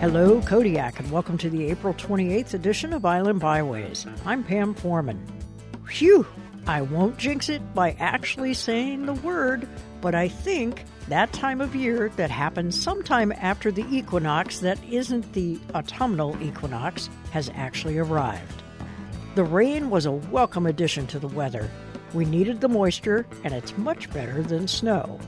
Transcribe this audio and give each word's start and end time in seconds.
Hello, 0.00 0.40
Kodiak, 0.42 1.00
and 1.00 1.10
welcome 1.10 1.36
to 1.38 1.50
the 1.50 1.68
April 1.68 1.92
28th 1.92 2.54
edition 2.54 2.92
of 2.92 3.04
Island 3.04 3.40
Byways. 3.40 4.06
I'm 4.24 4.44
Pam 4.44 4.72
Foreman. 4.72 5.20
Phew! 5.88 6.24
I 6.68 6.82
won't 6.82 7.18
jinx 7.18 7.48
it 7.48 7.74
by 7.74 7.96
actually 7.98 8.54
saying 8.54 9.06
the 9.06 9.14
word, 9.14 9.66
but 10.00 10.14
I 10.14 10.28
think 10.28 10.84
that 11.08 11.32
time 11.32 11.60
of 11.60 11.74
year 11.74 12.10
that 12.10 12.30
happens 12.30 12.80
sometime 12.80 13.32
after 13.32 13.72
the 13.72 13.84
equinox 13.90 14.60
that 14.60 14.78
isn't 14.88 15.32
the 15.32 15.58
autumnal 15.74 16.40
equinox 16.40 17.10
has 17.32 17.50
actually 17.56 17.98
arrived. 17.98 18.62
The 19.34 19.42
rain 19.42 19.90
was 19.90 20.06
a 20.06 20.12
welcome 20.12 20.66
addition 20.66 21.08
to 21.08 21.18
the 21.18 21.26
weather. 21.26 21.68
We 22.14 22.24
needed 22.24 22.60
the 22.60 22.68
moisture, 22.68 23.26
and 23.42 23.52
it's 23.52 23.76
much 23.76 24.08
better 24.12 24.42
than 24.42 24.68
snow. 24.68 25.18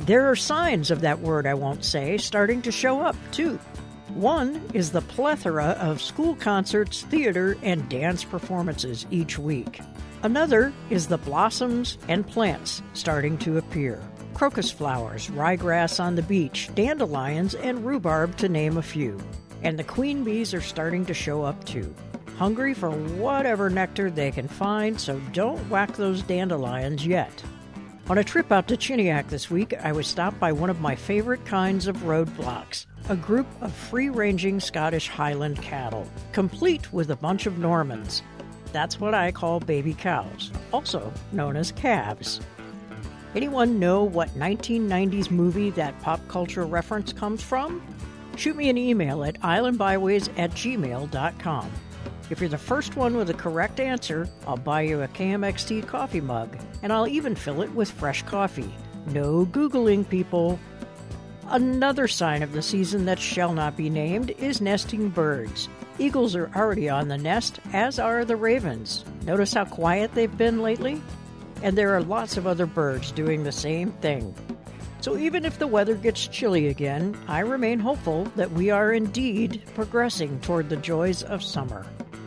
There 0.00 0.30
are 0.30 0.36
signs 0.36 0.90
of 0.90 1.02
that 1.02 1.20
word 1.20 1.46
I 1.46 1.52
won't 1.52 1.84
say 1.84 2.16
starting 2.16 2.62
to 2.62 2.72
show 2.72 3.02
up, 3.02 3.16
too. 3.30 3.58
One 4.14 4.60
is 4.74 4.90
the 4.90 5.00
plethora 5.00 5.76
of 5.80 6.02
school 6.02 6.34
concerts, 6.34 7.02
theater, 7.02 7.56
and 7.62 7.88
dance 7.88 8.24
performances 8.24 9.06
each 9.10 9.38
week. 9.38 9.80
Another 10.22 10.72
is 10.90 11.06
the 11.06 11.16
blossoms 11.18 11.96
and 12.08 12.26
plants 12.26 12.82
starting 12.92 13.38
to 13.38 13.58
appear 13.58 14.02
crocus 14.34 14.70
flowers, 14.70 15.28
ryegrass 15.28 16.02
on 16.02 16.14
the 16.14 16.22
beach, 16.22 16.70
dandelions, 16.74 17.54
and 17.54 17.84
rhubarb, 17.84 18.34
to 18.38 18.48
name 18.48 18.78
a 18.78 18.82
few. 18.82 19.20
And 19.62 19.78
the 19.78 19.84
queen 19.84 20.24
bees 20.24 20.54
are 20.54 20.62
starting 20.62 21.04
to 21.06 21.14
show 21.14 21.42
up 21.42 21.62
too, 21.64 21.94
hungry 22.38 22.72
for 22.72 22.90
whatever 22.90 23.68
nectar 23.68 24.10
they 24.10 24.30
can 24.30 24.48
find, 24.48 24.98
so 24.98 25.20
don't 25.32 25.58
whack 25.68 25.94
those 25.94 26.22
dandelions 26.22 27.06
yet. 27.06 27.42
On 28.10 28.18
a 28.18 28.24
trip 28.24 28.50
out 28.50 28.66
to 28.66 28.76
Chiniak 28.76 29.28
this 29.28 29.52
week, 29.52 29.72
I 29.84 29.92
was 29.92 30.04
stopped 30.08 30.40
by 30.40 30.50
one 30.50 30.68
of 30.68 30.80
my 30.80 30.96
favorite 30.96 31.44
kinds 31.44 31.86
of 31.86 31.96
roadblocks 31.98 32.86
a 33.08 33.14
group 33.14 33.46
of 33.60 33.72
free 33.72 34.08
ranging 34.08 34.58
Scottish 34.58 35.06
Highland 35.06 35.62
cattle, 35.62 36.08
complete 36.32 36.92
with 36.92 37.12
a 37.12 37.16
bunch 37.16 37.46
of 37.46 37.58
Normans. 37.58 38.24
That's 38.72 38.98
what 38.98 39.14
I 39.14 39.30
call 39.30 39.60
baby 39.60 39.94
cows, 39.94 40.50
also 40.72 41.12
known 41.30 41.56
as 41.56 41.70
calves. 41.70 42.40
Anyone 43.36 43.78
know 43.78 44.02
what 44.02 44.30
1990s 44.30 45.30
movie 45.30 45.70
that 45.70 45.96
pop 46.00 46.26
culture 46.26 46.66
reference 46.66 47.12
comes 47.12 47.44
from? 47.44 47.80
Shoot 48.34 48.56
me 48.56 48.70
an 48.70 48.76
email 48.76 49.22
at 49.22 49.40
islandbyways 49.40 50.36
at 50.36 50.50
gmail.com. 50.50 51.70
If 52.30 52.40
you're 52.40 52.48
the 52.48 52.58
first 52.58 52.96
one 52.96 53.16
with 53.16 53.26
the 53.26 53.34
correct 53.34 53.80
answer, 53.80 54.28
I'll 54.46 54.56
buy 54.56 54.82
you 54.82 55.02
a 55.02 55.08
KMXT 55.08 55.86
coffee 55.86 56.20
mug, 56.20 56.56
and 56.82 56.92
I'll 56.92 57.08
even 57.08 57.34
fill 57.34 57.62
it 57.62 57.74
with 57.74 57.90
fresh 57.90 58.22
coffee. 58.22 58.72
No 59.06 59.46
Googling, 59.46 60.08
people. 60.08 60.58
Another 61.48 62.06
sign 62.06 62.44
of 62.44 62.52
the 62.52 62.62
season 62.62 63.06
that 63.06 63.18
shall 63.18 63.52
not 63.52 63.76
be 63.76 63.90
named 63.90 64.30
is 64.38 64.60
nesting 64.60 65.08
birds. 65.08 65.68
Eagles 65.98 66.36
are 66.36 66.50
already 66.54 66.88
on 66.88 67.08
the 67.08 67.18
nest, 67.18 67.58
as 67.72 67.98
are 67.98 68.24
the 68.24 68.36
ravens. 68.36 69.04
Notice 69.26 69.54
how 69.54 69.64
quiet 69.64 70.14
they've 70.14 70.38
been 70.38 70.62
lately? 70.62 71.02
And 71.62 71.76
there 71.76 71.94
are 71.94 72.02
lots 72.02 72.36
of 72.36 72.46
other 72.46 72.66
birds 72.66 73.10
doing 73.10 73.42
the 73.42 73.52
same 73.52 73.90
thing. 73.92 74.34
So 75.00 75.16
even 75.16 75.46
if 75.46 75.58
the 75.58 75.66
weather 75.66 75.94
gets 75.94 76.26
chilly 76.26 76.68
again, 76.68 77.16
I 77.26 77.40
remain 77.40 77.78
hopeful 77.78 78.24
that 78.36 78.52
we 78.52 78.70
are 78.70 78.92
indeed 78.92 79.62
progressing 79.74 80.38
toward 80.40 80.68
the 80.68 80.76
joys 80.76 81.22
of 81.22 81.42
summer. 81.42 81.86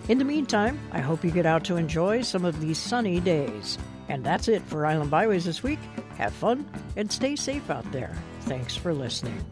In 0.09 0.17
the 0.17 0.25
meantime, 0.25 0.79
I 0.91 0.99
hope 0.99 1.23
you 1.23 1.31
get 1.31 1.45
out 1.45 1.63
to 1.65 1.77
enjoy 1.77 2.23
some 2.23 2.45
of 2.45 2.59
these 2.59 2.79
sunny 2.79 3.19
days. 3.19 3.77
And 4.09 4.23
that's 4.23 4.47
it 4.47 4.63
for 4.63 4.85
Island 4.85 5.11
Byways 5.11 5.45
this 5.45 5.63
week. 5.63 5.79
Have 6.17 6.33
fun 6.33 6.69
and 6.95 7.11
stay 7.11 7.35
safe 7.35 7.69
out 7.69 7.89
there. 7.91 8.13
Thanks 8.41 8.75
for 8.75 8.93
listening. 8.93 9.45